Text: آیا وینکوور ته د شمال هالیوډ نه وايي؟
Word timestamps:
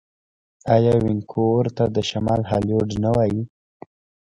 آیا 0.75 0.93
وینکوور 1.05 1.65
ته 1.77 1.83
د 1.95 1.97
شمال 2.09 2.41
هالیوډ 2.49 2.89
نه 3.03 3.09
وايي؟ 3.15 3.41